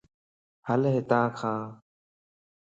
[0.67, 1.59] ھلَ ھتان ڪان